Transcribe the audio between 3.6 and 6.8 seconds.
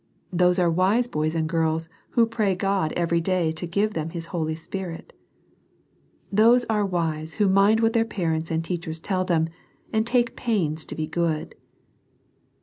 give them His Holy Spirit. Those